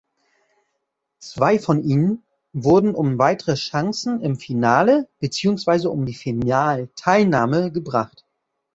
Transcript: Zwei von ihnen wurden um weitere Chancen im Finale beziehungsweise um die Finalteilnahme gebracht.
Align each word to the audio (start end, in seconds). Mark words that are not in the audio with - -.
Zwei 1.19 1.59
von 1.59 1.83
ihnen 1.83 2.23
wurden 2.53 2.95
um 2.95 3.19
weitere 3.19 3.53
Chancen 3.53 4.19
im 4.21 4.35
Finale 4.35 5.07
beziehungsweise 5.19 5.91
um 5.91 6.07
die 6.07 6.15
Finalteilnahme 6.15 7.71
gebracht. 7.71 8.25